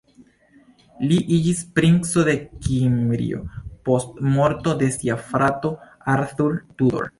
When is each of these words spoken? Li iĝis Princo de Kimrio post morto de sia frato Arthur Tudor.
Li 1.11 1.19
iĝis 1.35 1.59
Princo 1.79 2.23
de 2.29 2.33
Kimrio 2.65 3.43
post 3.91 4.25
morto 4.39 4.77
de 4.83 4.91
sia 4.99 5.21
frato 5.29 5.75
Arthur 6.19 6.61
Tudor. 6.77 7.09